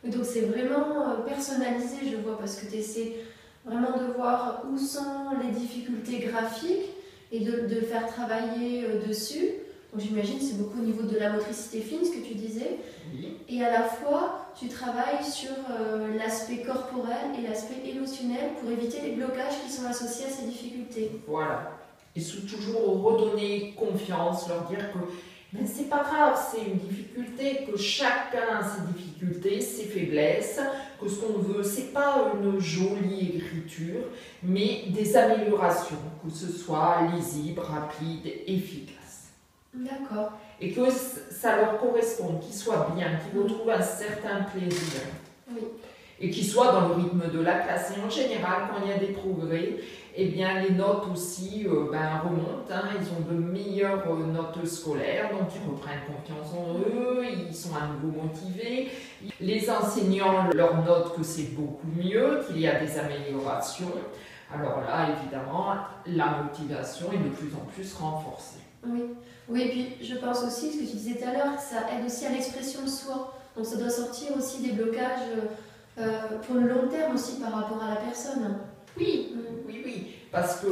Donc 0.04 0.24
c'est 0.24 0.42
vraiment 0.42 1.10
euh, 1.10 1.22
personnalisé, 1.26 1.96
je 2.10 2.16
vois, 2.16 2.38
parce 2.38 2.56
que 2.56 2.70
tu 2.70 2.76
essaies 2.76 3.14
vraiment 3.64 3.96
de 3.96 4.12
voir 4.14 4.62
où 4.70 4.76
sont 4.78 5.30
les 5.42 5.52
difficultés 5.52 6.18
graphiques 6.18 6.90
et 7.30 7.40
de, 7.40 7.68
de 7.68 7.80
faire 7.80 8.06
travailler 8.08 8.84
euh, 8.84 9.06
dessus. 9.06 9.48
Donc 9.92 10.02
j'imagine 10.02 10.40
c'est 10.40 10.58
beaucoup 10.58 10.80
au 10.80 10.84
niveau 10.84 11.02
de 11.02 11.18
la 11.18 11.30
motricité 11.30 11.80
fine, 11.80 12.04
ce 12.04 12.10
que 12.10 12.26
tu 12.26 12.34
disais. 12.34 12.78
Et 13.48 13.62
à 13.62 13.70
la 13.70 13.82
fois, 13.82 14.46
tu 14.58 14.68
travailles 14.68 15.22
sur 15.22 15.50
euh, 15.70 16.16
l'aspect 16.16 16.62
corporel 16.62 17.38
et 17.38 17.46
l'aspect 17.46 17.88
émotionnel 17.88 18.52
pour 18.60 18.70
éviter 18.70 19.02
les 19.02 19.12
blocages 19.12 19.54
qui 19.64 19.70
sont 19.70 19.84
associés 19.84 20.26
à 20.26 20.30
ces 20.30 20.46
difficultés. 20.46 21.10
Voilà. 21.28 21.72
Et 22.16 22.22
toujours 22.22 23.02
redonner 23.02 23.74
confiance, 23.78 24.48
leur 24.48 24.62
dire 24.64 24.92
que 24.92 24.98
mais 25.52 25.66
c'est 25.66 25.88
pas 25.88 26.02
grave, 26.02 26.38
c'est 26.50 26.62
une 26.62 26.78
difficulté, 26.78 27.66
que 27.70 27.76
chacun 27.76 28.58
a 28.58 28.62
ses 28.62 28.92
difficultés, 28.92 29.60
ses 29.60 29.84
faiblesses, 29.84 30.60
que 31.00 31.08
ce 31.08 31.20
qu'on 31.20 31.38
veut, 31.38 31.62
c'est 31.62 31.92
pas 31.92 32.32
une 32.34 32.58
jolie 32.58 33.36
écriture, 33.36 34.04
mais 34.42 34.84
des 34.88 35.16
améliorations, 35.16 35.96
que 36.24 36.30
ce 36.30 36.50
soit 36.50 37.02
lisible, 37.14 37.60
rapide, 37.60 38.32
efficace. 38.46 39.28
D'accord. 39.74 40.32
Et 40.60 40.72
que 40.72 40.90
ça 40.90 41.56
leur 41.56 41.78
corresponde, 41.78 42.40
qu'ils 42.40 42.54
soient 42.54 42.88
bien, 42.94 43.10
qu'ils 43.16 43.40
retrouvent 43.40 43.70
un 43.70 43.82
certain 43.82 44.44
plaisir. 44.44 45.02
Oui. 45.50 45.62
Et 46.22 46.30
qui 46.30 46.44
soit 46.44 46.70
dans 46.72 46.88
le 46.88 46.94
rythme 46.94 47.30
de 47.32 47.40
la 47.40 47.58
classe. 47.58 47.92
Et 47.96 48.00
en 48.00 48.08
général, 48.08 48.68
quand 48.70 48.80
il 48.84 48.90
y 48.90 48.94
a 48.94 48.98
des 48.98 49.12
progrès, 49.12 49.76
eh 50.14 50.26
bien, 50.26 50.60
les 50.60 50.70
notes 50.70 51.04
aussi 51.12 51.66
euh, 51.66 51.90
ben, 51.90 52.20
remontent. 52.22 52.70
Hein. 52.70 52.90
ils 53.00 53.06
ont 53.08 53.34
de 53.34 53.40
meilleures 53.40 54.04
euh, 54.06 54.26
notes 54.26 54.64
scolaires, 54.66 55.30
donc 55.32 55.48
ils 55.54 55.68
reprennent 55.68 56.02
confiance 56.06 56.54
en 56.54 56.78
eux, 56.78 57.24
ils 57.48 57.54
sont 57.54 57.74
à 57.74 57.86
nouveau 57.86 58.22
motivés. 58.22 58.90
Les 59.40 59.68
enseignants 59.68 60.48
leur 60.54 60.84
notent 60.84 61.16
que 61.16 61.22
c'est 61.24 61.54
beaucoup 61.54 61.88
mieux, 61.96 62.40
qu'il 62.46 62.60
y 62.60 62.68
a 62.68 62.78
des 62.78 62.98
améliorations. 62.98 63.92
Alors 64.54 64.82
là, 64.82 65.08
évidemment, 65.18 65.74
la 66.06 66.42
motivation 66.42 67.06
est 67.12 67.24
de 67.24 67.30
plus 67.30 67.54
en 67.54 67.64
plus 67.74 67.94
renforcée. 67.94 68.60
Oui, 68.86 69.04
oui 69.48 69.62
et 69.62 69.68
puis 69.68 70.06
je 70.06 70.14
pense 70.16 70.44
aussi, 70.44 70.72
ce 70.72 70.78
que 70.78 70.90
tu 70.90 70.96
disais 70.96 71.14
tout 71.18 71.28
à 71.28 71.32
l'heure, 71.32 71.58
ça 71.58 71.86
aide 71.90 72.04
aussi 72.04 72.26
à 72.26 72.30
l'expression 72.30 72.82
de 72.82 72.88
soi. 72.88 73.34
Donc 73.56 73.66
ça 73.66 73.76
doit 73.76 73.90
sortir 73.90 74.36
aussi 74.36 74.62
des 74.62 74.72
blocages 74.72 75.28
euh, 75.36 75.46
pour 75.96 76.54
le 76.56 76.68
long 76.68 76.88
terme 76.88 77.14
aussi 77.14 77.40
par 77.40 77.52
rapport 77.52 77.82
à 77.82 77.90
la 77.90 77.96
personne. 77.96 78.58
Oui, 78.96 79.34
oui, 79.66 79.82
oui, 79.84 80.06
parce 80.30 80.60
que 80.60 80.68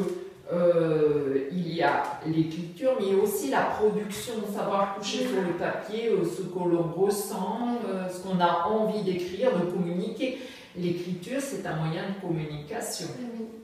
euh, 0.52 1.48
il 1.52 1.74
y 1.74 1.82
a 1.82 2.02
l'écriture, 2.26 2.92
mais 2.98 3.14
aussi 3.14 3.50
la 3.50 3.62
production, 3.62 4.34
savoir 4.52 4.96
coucher 4.96 5.18
sur 5.18 5.42
le 5.42 5.52
papier 5.56 6.08
euh, 6.08 6.24
ce 6.24 6.42
que 6.42 6.58
l'on 6.58 6.90
ressent, 6.92 7.78
euh, 7.88 8.08
ce 8.08 8.20
qu'on 8.20 8.40
a 8.40 8.66
envie 8.66 9.02
d'écrire, 9.02 9.50
de 9.56 9.70
communiquer. 9.70 10.38
L'écriture, 10.76 11.40
c'est 11.40 11.66
un 11.66 11.76
moyen 11.76 12.02
de 12.10 12.26
communication, 12.26 13.08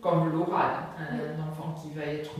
comme 0.01 0.33
l'oral. 0.33 0.75
Un, 0.99 1.41
enfant 1.41 1.75
qui 1.81 1.97
va 1.97 2.05
être 2.05 2.35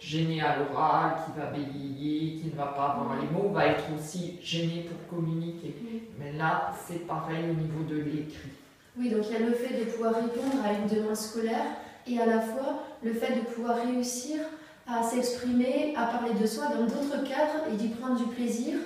gêné 0.00 0.40
à 0.40 0.56
l'oral, 0.58 1.12
qui 1.24 1.38
va 1.38 1.46
bégayer, 1.46 2.36
qui 2.36 2.46
ne 2.46 2.56
va 2.56 2.66
pas 2.66 2.90
avoir 2.92 3.16
les 3.20 3.28
mots, 3.28 3.50
va 3.50 3.66
être 3.66 3.84
aussi 3.96 4.38
gêné 4.42 4.88
pour 4.88 5.18
communiquer. 5.18 5.76
Mais 6.18 6.32
là, 6.32 6.72
c'est 6.86 7.06
pareil 7.06 7.44
au 7.50 7.54
niveau 7.54 7.84
de 7.88 7.96
l'écrit. 7.96 8.50
Oui, 8.98 9.10
donc 9.10 9.24
il 9.28 9.32
y 9.32 9.36
a 9.36 9.46
le 9.46 9.52
fait 9.52 9.78
de 9.78 9.90
pouvoir 9.90 10.14
répondre 10.14 10.64
à 10.64 10.72
une 10.72 10.88
demande 10.88 11.14
scolaire 11.14 11.66
et 12.06 12.18
à 12.18 12.26
la 12.26 12.40
fois 12.40 12.82
le 13.02 13.12
fait 13.12 13.36
de 13.36 13.40
pouvoir 13.42 13.76
réussir 13.76 14.40
à 14.88 15.02
s'exprimer, 15.02 15.94
à 15.96 16.06
parler 16.06 16.34
de 16.34 16.46
soi 16.46 16.64
dans 16.68 16.82
d'autres 16.86 17.22
cadres 17.22 17.70
et 17.70 17.76
d'y 17.76 17.88
prendre 17.88 18.16
du 18.16 18.24
plaisir 18.34 18.78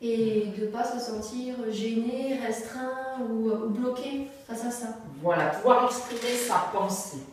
et 0.00 0.46
de 0.56 0.66
ne 0.66 0.70
pas 0.70 0.84
se 0.84 0.98
sentir 0.98 1.54
gêné, 1.70 2.38
restreint 2.44 3.20
ou, 3.28 3.50
bloqué 3.68 4.28
face 4.46 4.64
à 4.64 4.70
ça. 4.70 4.86
Voilà, 5.22 5.46
pouvoir 5.46 5.86
exprimer 5.86 6.36
sa 6.36 6.70
pensée 6.72 7.24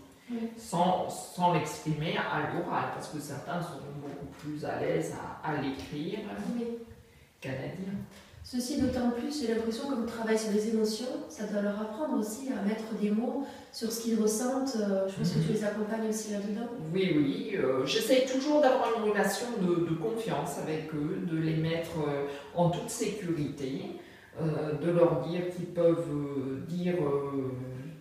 sans, 0.57 1.09
sans 1.09 1.53
l'exprimer 1.53 2.17
à 2.17 2.51
l'oral 2.51 2.85
parce 2.95 3.09
que 3.09 3.19
certains 3.19 3.61
seront 3.61 3.93
beaucoup 4.01 4.25
plus 4.39 4.65
à 4.65 4.79
l'aise 4.79 5.13
à, 5.13 5.47
à 5.47 5.61
l'écrire 5.61 6.19
qu'à 7.39 7.51
la 7.51 7.67
dire. 7.67 7.93
Ceci 8.47 8.79
d'autant 8.79 9.09
plus, 9.09 9.41
j'ai 9.41 9.55
l'impression, 9.55 9.89
comme 9.89 10.05
travail 10.05 10.37
sur 10.37 10.51
les 10.51 10.69
émotions, 10.69 11.07
ça 11.29 11.47
doit 11.47 11.63
leur 11.63 11.81
apprendre 11.81 12.19
aussi 12.19 12.49
à 12.49 12.61
mettre 12.63 12.93
des 13.01 13.09
mots 13.09 13.43
sur 13.71 13.91
ce 13.91 14.01
qu'ils 14.01 14.21
ressentent. 14.21 14.77
Euh, 14.79 15.07
je 15.09 15.15
pense 15.15 15.31
que 15.31 15.39
tu 15.39 15.51
les 15.51 15.63
accompagnes 15.63 16.07
aussi 16.09 16.31
là-dedans. 16.31 16.67
Oui, 16.93 17.11
oui. 17.17 17.55
Euh, 17.55 17.83
j'essaie 17.87 18.27
toujours 18.31 18.61
d'avoir 18.61 18.89
une 18.99 19.09
relation 19.09 19.47
de, 19.59 19.95
confiance 19.95 20.59
avec 20.59 20.93
eux, 20.93 21.25
de 21.25 21.37
les 21.37 21.55
mettre 21.55 21.97
euh, 22.07 22.27
en 22.53 22.69
toute 22.69 22.91
sécurité, 22.91 23.99
de 24.39 24.91
leur 24.91 25.21
dire 25.21 25.49
qu'ils 25.55 25.67
peuvent 25.67 26.09
dire 26.67 26.95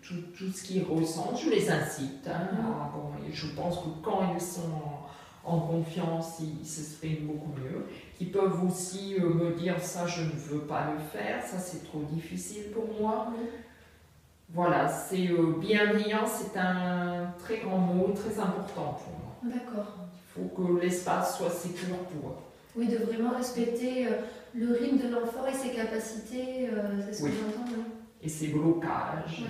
tout, 0.02 0.14
tout, 0.36 0.50
ce 0.52 0.62
qu'ils 0.64 0.84
ressentent. 0.84 1.40
Je 1.42 1.48
les 1.48 1.70
incite. 1.70 2.28
Hein, 2.28 2.50
mm-hmm. 2.52 3.32
je 3.32 3.46
pense 3.54 3.78
que 3.78 3.88
quand 4.02 4.34
ils 4.34 4.42
sont 4.42 5.03
en 5.44 5.60
confiance, 5.60 6.40
ils 6.40 6.66
s'expriment 6.66 7.26
beaucoup 7.26 7.52
mieux, 7.60 7.86
qui 8.16 8.26
peuvent 8.26 8.64
aussi 8.64 9.16
euh, 9.20 9.28
me 9.28 9.54
dire 9.54 9.78
ça 9.80 10.06
je 10.06 10.22
ne 10.22 10.30
veux 10.30 10.60
pas 10.60 10.92
le 10.92 10.98
faire, 11.00 11.44
ça 11.44 11.58
c'est 11.58 11.84
trop 11.84 12.02
difficile 12.10 12.70
pour 12.72 12.86
moi. 13.00 13.28
Voilà, 14.50 14.88
c'est 14.88 15.28
euh, 15.28 15.56
bienveillant, 15.58 16.24
c'est 16.26 16.58
un 16.58 17.32
très 17.38 17.58
grand 17.58 17.78
mot, 17.78 18.14
très 18.14 18.40
important 18.40 18.98
pour 19.02 19.12
moi. 19.18 19.54
D'accord. 19.54 19.94
Il 20.12 20.42
faut 20.42 20.48
que 20.54 20.80
l'espace 20.80 21.38
soit 21.38 21.50
sécur 21.50 21.96
pour 21.96 22.30
eux. 22.30 22.36
Oui, 22.76 22.88
de 22.88 22.96
vraiment 22.98 23.36
respecter 23.36 24.06
euh, 24.06 24.10
le 24.54 24.72
rythme 24.72 24.98
de 24.98 25.14
l'enfant 25.14 25.46
et 25.46 25.54
ses 25.54 25.74
capacités, 25.74 26.68
c'est 27.06 27.12
ce 27.12 27.22
que 27.24 27.28
j'entends. 27.28 27.70
Et 28.22 28.28
ses 28.28 28.48
blocages, 28.48 29.44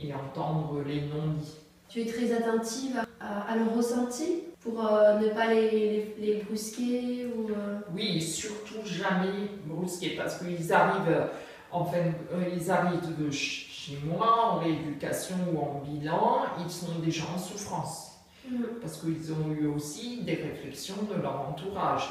et, 0.00 0.14
entendre 0.14 0.82
les 0.86 1.02
non-dits. 1.02 1.56
Tu 1.88 2.02
es 2.02 2.06
très 2.06 2.32
attentive 2.32 3.02
à, 3.20 3.40
à 3.42 3.56
leur 3.56 3.74
ressenti? 3.74 4.42
Pour 4.66 4.84
euh, 4.84 5.18
ne 5.18 5.28
pas 5.28 5.52
les, 5.52 6.14
les, 6.18 6.42
brusquer 6.42 7.26
ou, 7.26 7.50
euh, 7.50 7.78
Oui, 7.94 8.20
surtout 8.20 8.84
jamais 8.84 9.50
brusquer 9.64 10.16
parce 10.16 10.38
qu'ils 10.38 10.72
arrivent, 10.72 11.28
enfin, 11.70 11.98
euh, 12.32 12.50
ils 12.54 12.70
arrivent 12.70 13.16
de 13.16 13.30
chez 13.30 13.98
moi 14.04 14.52
en 14.52 14.58
rééducation 14.58 15.36
ou 15.52 15.58
en 15.58 15.82
bilan, 15.84 16.46
ils 16.64 16.70
sont 16.70 16.98
déjà 17.04 17.24
en 17.34 17.38
souffrance. 17.38 18.18
Mm. 18.48 18.64
Parce 18.80 18.98
qu'ils 18.98 19.32
ont 19.32 19.50
eu 19.52 19.66
aussi 19.66 20.22
des 20.22 20.34
réflexions 20.34 21.02
de 21.08 21.20
leur 21.20 21.48
entourage 21.48 22.08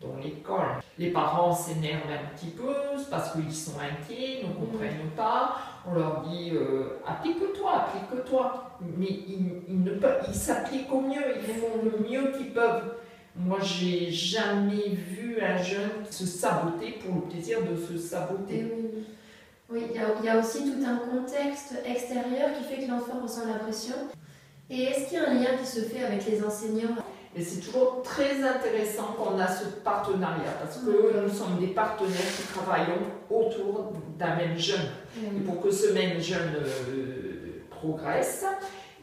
dans 0.00 0.16
l'école. 0.22 0.80
Les 0.98 1.10
parents 1.10 1.52
s'énervent 1.52 2.10
un 2.10 2.36
petit 2.36 2.50
peu 2.50 2.74
parce 3.10 3.32
qu'ils 3.32 3.54
sont 3.54 3.78
inquiets, 3.80 4.42
ne 4.42 4.52
comprennent 4.52 5.10
pas. 5.16 5.56
On 5.88 5.94
leur 5.94 6.22
dit 6.22 6.50
euh, 6.52 6.98
applique-toi, 7.06 7.72
applique-toi. 7.72 8.70
Mais 8.98 9.08
ils, 9.08 9.62
ils 9.68 10.34
s'appliquent 10.34 10.92
au 10.92 11.00
mieux, 11.00 11.22
ils 11.36 11.54
font 11.54 11.82
le 11.82 12.08
mieux 12.08 12.32
qu'ils 12.32 12.52
peuvent. 12.52 12.94
Moi, 13.36 13.58
j'ai 13.60 14.10
jamais 14.10 14.88
vu 14.88 15.40
un 15.40 15.58
jeune 15.58 16.06
se 16.10 16.24
saboter 16.26 16.98
pour 17.04 17.16
le 17.16 17.20
plaisir 17.22 17.58
de 17.62 17.76
se 17.76 17.98
saboter. 17.98 18.66
Oui, 19.68 19.82
il 19.90 20.22
y, 20.22 20.24
y, 20.26 20.28
a 20.28 20.38
aussi 20.38 20.64
tout 20.64 20.82
un 20.86 20.96
contexte 20.96 21.74
extérieur 21.84 22.50
qui 22.56 22.64
fait 22.64 22.84
que 22.84 22.90
l'enfant 22.90 23.20
ressent 23.22 23.46
la 23.46 23.58
pression. 23.58 23.96
Et 24.70 24.84
est-ce 24.84 25.08
qu'il 25.08 25.18
y 25.18 25.20
a 25.20 25.28
un 25.28 25.34
lien 25.34 25.56
qui 25.60 25.66
se 25.66 25.80
fait 25.80 26.04
avec 26.04 26.26
les 26.26 26.42
enseignants? 26.42 26.96
Et 27.36 27.42
c'est 27.42 27.60
toujours 27.60 28.02
très 28.02 28.42
intéressant 28.42 29.14
qu'on 29.18 29.38
a 29.38 29.46
ce 29.46 29.66
partenariat 29.84 30.52
parce 30.58 30.78
que 30.78 31.20
nous 31.22 31.32
sommes 31.32 31.58
des 31.60 31.68
partenaires 31.68 32.32
qui 32.36 32.42
travaillons 32.54 32.98
autour 33.28 33.92
d'un 34.18 34.36
même 34.36 34.56
jeune. 34.56 34.88
Et 35.36 35.40
pour 35.40 35.60
que 35.60 35.70
ce 35.70 35.92
même 35.92 36.20
jeune 36.20 36.54
euh, 36.56 37.62
progresse, 37.68 38.44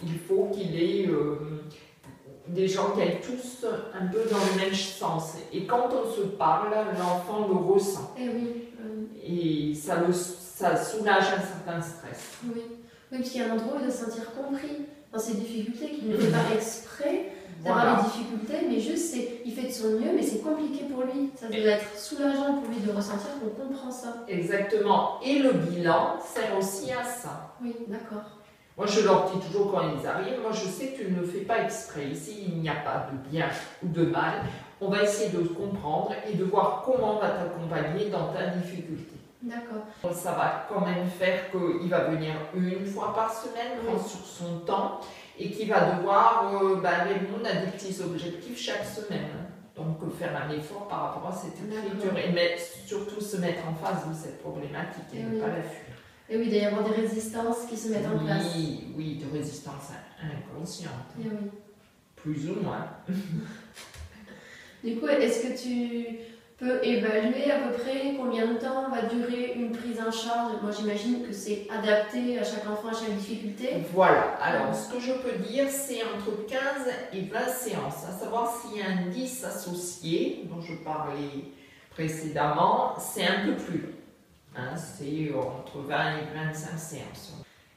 il 0.02 0.18
faut 0.18 0.50
qu'il 0.52 0.76
ait 0.76 1.08
euh, 1.08 1.64
des 2.48 2.68
gens 2.68 2.92
qui 2.92 3.02
aillent 3.02 3.22
tous 3.22 3.66
un 3.94 4.08
peu 4.08 4.24
dans 4.30 4.38
le 4.38 4.66
même 4.66 4.74
sens. 4.74 5.36
Et 5.52 5.66
quand 5.66 5.90
on 5.92 6.12
se 6.12 6.22
parle, 6.22 6.74
l'enfant 6.98 7.48
le 7.48 7.56
ressent. 7.56 8.16
Et, 8.18 8.26
eh 8.26 8.30
oui. 8.30 9.72
Et 9.72 9.76
ça, 9.76 10.02
le, 10.06 10.12
ça 10.12 10.76
soulage 10.76 11.26
un 11.26 11.42
certain 11.42 11.82
stress. 11.82 12.40
Oui, 12.44 12.52
oui 12.56 12.62
parce 13.14 13.30
qu'il 13.30 13.42
y 13.42 13.44
a 13.44 13.52
un 13.52 13.58
endroit 13.58 13.80
de 13.80 13.90
se 13.92 13.98
sentir 13.98 14.34
compris 14.34 14.88
dans 15.12 15.20
ses 15.20 15.36
difficultés, 15.36 15.92
qu'il 15.92 16.10
ne 16.10 16.18
fait 16.18 16.32
pas 16.32 16.56
exprès 16.56 17.23
d'avoir 17.64 17.98
des 17.98 18.10
difficultés, 18.10 18.66
mais 18.68 18.80
juste, 18.80 19.16
il 19.46 19.54
fait 19.54 19.68
de 19.68 19.72
son 19.72 19.92
mieux, 19.92 20.12
mais 20.16 20.22
c'est 20.22 20.42
compliqué 20.42 20.86
pour 20.86 21.04
lui. 21.04 21.32
Ça 21.36 21.48
doit 21.48 21.58
être 21.58 21.98
soulageant 21.98 22.56
pour 22.56 22.70
lui 22.70 22.80
de 22.80 22.92
ressentir 22.92 23.30
qu'on 23.40 23.64
comprend 23.64 23.92
ça. 23.92 24.18
Exactement. 24.28 25.20
Et 25.24 25.40
le 25.40 25.54
bilan 25.54 26.18
sert 26.24 26.58
aussi 26.58 26.92
à 26.92 27.04
ça. 27.04 27.56
Oui, 27.62 27.76
d'accord. 27.88 28.24
Moi, 28.76 28.88
je 28.88 29.02
leur 29.02 29.30
dis 29.30 29.40
toujours 29.48 29.72
quand 29.72 29.84
ils 30.00 30.08
arrivent, 30.08 30.42
moi, 30.42 30.52
je 30.52 30.68
sais 30.68 30.88
que 30.88 31.04
tu 31.04 31.12
ne 31.12 31.24
fais 31.24 31.42
pas 31.42 31.64
exprès. 31.64 32.08
Ici, 32.08 32.46
il 32.48 32.60
n'y 32.60 32.70
a 32.70 32.76
pas 32.76 33.08
de 33.12 33.30
bien 33.30 33.48
ou 33.84 33.88
de 33.88 34.06
mal. 34.06 34.42
On 34.82 34.90
va 34.90 35.04
essayer 35.04 35.30
de 35.30 35.48
comprendre 35.48 36.14
et 36.28 36.36
de 36.36 36.44
voir 36.44 36.82
comment 36.84 37.18
on 37.18 37.20
va 37.20 37.30
t'accompagner 37.30 38.10
dans 38.10 38.34
ta 38.34 38.48
difficulté. 38.48 39.14
D'accord. 39.44 40.14
Ça 40.14 40.32
va 40.32 40.66
quand 40.70 40.82
même 40.82 41.06
faire 41.08 41.52
qu'il 41.52 41.90
va 41.90 42.06
venir 42.06 42.34
une 42.56 42.86
fois 42.86 43.14
par 43.14 43.32
semaine, 43.32 43.78
prendre 43.86 44.04
sur 44.04 44.26
son 44.26 44.60
temps 44.66 45.02
et 45.40 45.50
qui 45.50 45.66
va 45.66 45.96
devoir 45.96 46.62
euh, 46.62 46.76
bah, 46.82 47.04
répondre 47.04 47.46
à 47.46 47.54
des 47.54 47.72
petits 47.72 48.02
objectifs 48.02 48.60
chaque 48.60 48.86
semaine. 48.86 49.28
Donc 49.76 49.98
faire 50.14 50.40
un 50.46 50.52
effort 50.52 50.88
par 50.88 51.02
rapport 51.02 51.30
à 51.30 51.36
cette 51.36 51.54
écriture 51.54 52.16
et 52.18 52.32
mais 52.32 52.58
surtout 52.86 53.20
se 53.20 53.38
mettre 53.38 53.68
en 53.68 53.74
face 53.74 54.08
de 54.08 54.14
cette 54.14 54.40
problématique 54.40 55.06
et, 55.14 55.24
ne 55.24 55.40
pas 55.40 55.48
la 55.48 55.64
fuir. 55.64 55.96
Et 56.30 56.38
oui, 56.38 56.44
il 56.46 56.52
doit 56.52 56.60
y 56.60 56.66
avoir 56.66 56.84
des 56.84 57.02
résistances 57.02 57.66
qui 57.68 57.76
se 57.76 57.90
mettent 57.90 58.06
en 58.06 58.24
place. 58.24 58.54
Oui, 58.56 58.94
oui, 58.96 59.16
de 59.24 59.36
résistances 59.36 59.90
inconscientes. 60.22 60.92
Et 61.20 61.28
oui. 61.28 61.50
Plus 62.16 62.50
ou 62.50 62.62
moins. 62.62 62.88
du 64.84 64.96
coup, 64.98 65.08
est-ce 65.08 65.48
que 65.48 65.62
tu 65.62 66.20
peut 66.64 66.80
évaluer 66.82 67.52
à 67.52 67.60
peu 67.60 67.74
près 67.74 68.16
combien 68.18 68.48
de 68.48 68.54
temps 68.54 68.90
va 68.90 69.02
durer 69.04 69.54
une 69.56 69.72
prise 69.72 70.00
en 70.00 70.12
charge. 70.12 70.54
Moi, 70.62 70.72
j'imagine 70.72 71.26
que 71.28 71.34
c'est 71.34 71.68
adapté 71.70 72.40
à 72.40 72.44
chaque 72.44 72.68
enfant, 72.68 72.90
à 72.90 72.94
chaque 72.94 73.16
difficulté. 73.18 73.70
Voilà. 73.94 74.38
Alors, 74.42 74.74
ce 74.74 74.94
que 74.94 75.00
je 75.00 75.12
peux 75.14 75.38
dire, 75.44 75.66
c'est 75.70 76.02
entre 76.04 76.46
15 76.48 76.60
et 77.14 77.22
20 77.22 77.48
séances. 77.48 78.06
À 78.08 78.12
savoir 78.12 78.54
s'il 78.56 78.80
y 78.80 78.82
a 78.82 78.86
un 78.88 79.10
10 79.10 79.44
associé, 79.44 80.46
dont 80.50 80.62
je 80.62 80.76
parlais 80.76 81.52
précédemment, 81.90 82.96
c'est 82.98 83.28
un 83.28 83.46
peu 83.46 83.56
plus 83.56 83.80
long. 83.80 83.90
Hein, 84.56 84.76
c'est 84.76 85.34
entre 85.36 85.80
20 85.80 86.18
et 86.18 86.48
25 86.48 86.78
séances. 86.78 87.34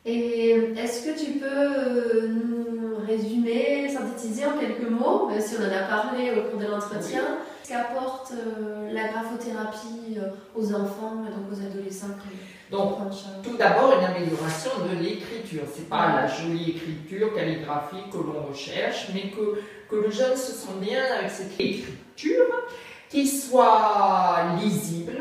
Et 0.09 0.51
est-ce 0.79 1.05
que 1.05 1.19
tu 1.19 1.33
peux 1.33 1.47
euh, 1.49 2.29
nous 2.29 3.05
résumer, 3.05 3.89
synthétiser 3.89 4.47
en 4.47 4.57
quelques 4.57 4.89
mots, 4.89 5.27
même 5.27 5.41
si 5.41 5.57
on 5.57 5.65
en 5.65 5.67
a 5.67 5.83
parlé 5.83 6.31
au 6.31 6.49
cours 6.49 6.61
de 6.61 6.67
l'entretien, 6.67 7.23
ce 7.65 7.71
qu'apporte 7.71 8.33
euh, 8.33 8.93
la 8.93 9.09
graphothérapie 9.09 10.17
euh, 10.17 10.29
aux 10.55 10.73
enfants 10.73 11.25
et 11.27 11.31
donc 11.33 11.51
aux 11.51 11.61
adolescents 11.61 12.15
Donc, 12.71 12.99
tout 13.43 13.57
d'abord, 13.57 13.99
une 13.99 14.05
amélioration 14.05 14.71
de 14.89 15.03
l'écriture. 15.03 15.63
C'est 15.75 15.89
pas 15.89 16.21
la 16.21 16.29
jolie 16.29 16.71
écriture 16.71 17.35
calligraphique 17.35 18.09
que 18.13 18.19
l'on 18.19 18.47
recherche, 18.49 19.09
mais 19.13 19.31
que, 19.31 19.61
que 19.91 19.97
le 19.97 20.11
jeune 20.13 20.37
se 20.37 20.53
sente 20.53 20.79
bien 20.79 21.03
avec 21.19 21.33
cette 21.33 21.59
écriture, 21.59 22.47
qu'il 23.11 23.29
soit 23.29 24.37
lisible, 24.63 25.21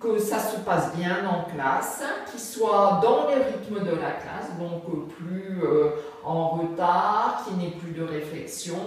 que 0.00 0.18
ça 0.18 0.38
se 0.38 0.56
passe 0.58 0.94
bien 0.96 1.26
en 1.28 1.44
classe, 1.52 2.02
qu'il 2.30 2.40
soit 2.40 3.00
dans 3.02 3.26
les 3.28 3.42
rythmes 3.42 3.84
de 3.84 3.96
la 3.96 4.12
classe, 4.12 4.56
donc 4.58 5.08
plus 5.16 5.62
euh, 5.62 5.90
en 6.24 6.50
retard, 6.50 7.44
qu'il 7.44 7.58
n'ait 7.58 7.72
plus 7.72 7.92
de 7.92 8.04
réflexion, 8.04 8.78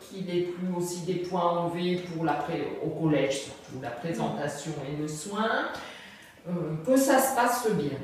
qu'il 0.00 0.26
n'ait 0.26 0.42
plus 0.42 0.74
aussi 0.76 1.00
des 1.00 1.16
points 1.16 1.42
enlevés 1.42 1.96
pour 1.96 2.24
la 2.24 2.38
au 2.82 2.88
collège, 2.88 3.44
surtout 3.44 3.82
la 3.82 3.90
présentation 3.90 4.72
et 4.88 5.00
le 5.00 5.08
soin, 5.08 5.66
euh, 6.48 6.52
que 6.86 6.96
ça 6.96 7.18
se 7.18 7.34
passe 7.34 7.68
bien. 7.72 7.98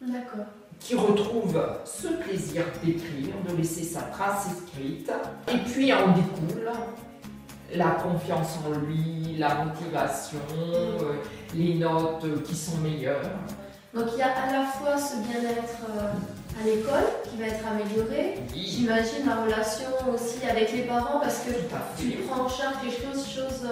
D'accord. 0.00 0.46
Qu'il 0.80 0.98
retrouve 0.98 1.62
ce 1.86 2.08
plaisir 2.08 2.64
d'écrire, 2.82 3.34
de 3.48 3.56
laisser 3.56 3.84
sa 3.84 4.02
trace 4.02 4.48
écrite, 4.66 5.10
et 5.48 5.58
puis 5.70 5.92
en 5.92 6.08
découle 6.08 6.70
la 7.74 7.90
confiance 7.90 8.58
en 8.66 8.78
lui, 8.80 9.36
la 9.38 9.64
motivation, 9.64 10.38
euh, 10.56 11.14
les 11.54 11.74
notes 11.74 12.42
qui 12.44 12.54
sont 12.54 12.78
meilleures. 12.78 13.30
Donc 13.94 14.06
il 14.12 14.18
y 14.18 14.22
a 14.22 14.26
à 14.26 14.52
la 14.52 14.66
fois 14.66 14.96
ce 14.96 15.16
bien-être 15.16 15.78
euh, 15.90 16.60
à 16.60 16.64
l'école 16.64 17.08
qui 17.24 17.36
va 17.36 17.46
être 17.46 17.64
amélioré, 17.66 18.40
j'imagine 18.54 19.26
la 19.26 19.42
relation 19.42 19.88
aussi 20.12 20.46
avec 20.48 20.72
les 20.72 20.82
parents 20.82 21.20
parce 21.20 21.40
que 21.40 21.50
tu 21.98 22.18
prends 22.28 22.44
en 22.44 22.48
charge 22.48 22.76
des 22.82 22.90
choses, 22.90 23.26
choses 23.26 23.68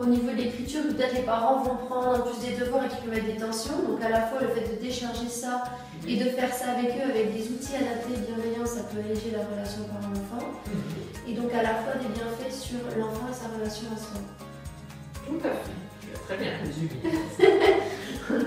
au 0.00 0.06
niveau 0.06 0.30
de 0.30 0.36
l'écriture, 0.36 0.82
peut-être 0.82 1.14
les 1.14 1.22
parents 1.22 1.62
vont 1.62 1.76
prendre 1.76 2.08
en 2.08 2.20
plus 2.20 2.40
des 2.46 2.56
devoirs 2.56 2.84
et 2.84 2.88
qui 2.88 2.96
peuvent 2.96 3.14
mettre 3.14 3.26
des 3.26 3.36
tensions. 3.36 3.76
Donc 3.86 4.02
à 4.02 4.08
la 4.08 4.22
fois 4.22 4.40
le 4.40 4.48
fait 4.48 4.76
de 4.76 4.80
décharger 4.80 5.28
ça 5.28 5.64
et 6.08 6.16
de 6.16 6.30
faire 6.30 6.52
ça 6.52 6.72
avec 6.72 6.96
eux 6.96 7.10
avec 7.10 7.34
des 7.34 7.48
outils 7.48 7.76
adaptés 7.76 8.14
et 8.14 8.32
bienveillants, 8.32 8.66
ça 8.66 8.82
peut 8.84 8.98
alléger 8.98 9.32
la 9.32 9.44
relation 9.44 9.84
parent-enfant. 9.84 10.46
Et 11.30 11.34
donc 11.34 11.54
à 11.54 11.62
la 11.62 11.74
fois 11.76 11.94
des 11.94 12.08
bienfaits 12.08 12.52
sur 12.52 12.80
l'enfant 12.98 13.28
et 13.30 13.34
sa 13.34 13.46
relation 13.54 13.86
à 13.94 13.98
soi. 13.98 14.18
Tout 15.24 15.38
à 15.46 15.50
fait. 15.50 15.78
Très 16.26 16.36
bien 16.38 16.58
résumé. 16.58 16.90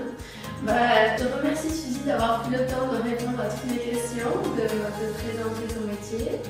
bah, 0.62 1.16
je 1.16 1.24
te 1.24 1.34
remercie 1.34 1.70
Suzy 1.70 2.00
d'avoir 2.04 2.42
pris 2.42 2.52
le 2.52 2.66
temps 2.66 2.92
de 2.92 3.08
répondre 3.08 3.40
à 3.40 3.46
toutes 3.46 3.70
mes 3.70 3.78
questions, 3.78 4.36
de, 4.54 4.62
de 4.62 5.12
présenter 5.16 5.74
ton 5.74 5.86
métier. 5.86 6.40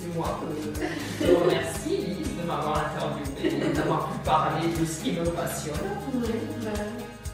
C'est 0.00 0.16
moi 0.16 0.40
qui 0.62 1.26
te 1.26 1.32
remercie 1.32 2.22
de 2.38 2.46
m'avoir 2.46 2.86
interviewé, 2.86 3.72
d'avoir 3.74 4.10
pu 4.10 4.18
parler 4.24 4.68
de 4.68 4.84
ce 4.86 5.02
qui 5.02 5.12
me 5.12 5.24
passionne. 5.24 5.74
Oui, 6.14 6.28
bah, 6.62 6.70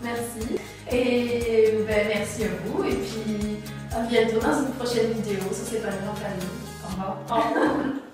merci. 0.02 0.58
Et 0.90 1.74
bah, 1.86 1.92
merci 2.08 2.44
à 2.44 2.48
vous. 2.64 2.84
Et 2.84 2.94
puis 2.94 3.58
à 3.94 4.00
bientôt 4.00 4.40
dans 4.40 4.60
une 4.60 4.72
prochaine 4.72 5.12
vidéo 5.12 5.40
sur 5.52 5.66
C'est 5.66 5.82
pas 5.82 5.90
le 5.90 5.98
grand 6.06 6.14
famille. 6.14 6.48
Au 6.84 6.88
revoir. 6.90 7.18
Au 7.28 7.34
revoir. 7.34 7.86